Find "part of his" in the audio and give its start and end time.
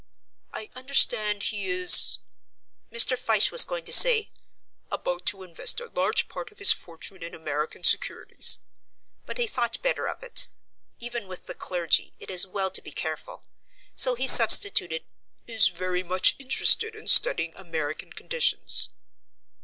6.27-6.71